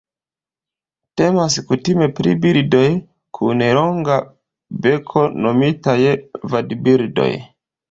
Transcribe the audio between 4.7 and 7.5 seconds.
beko nomitaj vadbirdoj.